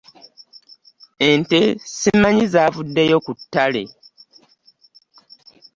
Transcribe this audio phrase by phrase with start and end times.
[1.29, 3.83] Ente ssimanyi zaavuddeyo ku ttale?